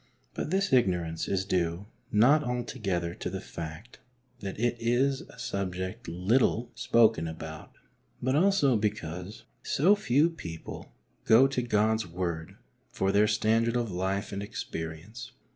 But 0.33 0.49
this 0.49 0.73
ignorance 0.73 1.27
is 1.27 1.45
due, 1.45 1.85
not 2.11 2.43
altogether 2.43 3.13
to 3.13 3.29
the 3.29 3.39
fact 3.39 3.99
that 4.39 4.59
it 4.59 4.75
is 4.79 5.21
a 5.21 5.37
subject 5.37 6.07
little 6.07 6.53
22 6.53 6.57
HEART 6.57 6.57
TALKS 6.57 6.57
ON 6.57 6.69
HOLINESS. 6.71 6.81
spoken 6.81 7.27
about, 7.27 7.71
but 8.19 8.35
also 8.35 8.75
because 8.77 9.43
so 9.61 9.95
few 9.95 10.31
people 10.31 10.91
go 11.25 11.45
to 11.45 11.61
God's 11.61 12.07
Word 12.07 12.57
for 12.89 13.11
their 13.11 13.27
standard 13.27 13.75
of 13.75 13.91
life 13.91 14.31
and 14.31 14.41
experience. 14.41 15.33